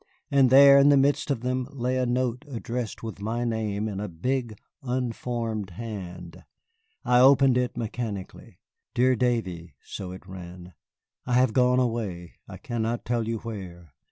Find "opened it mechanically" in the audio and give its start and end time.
7.19-8.57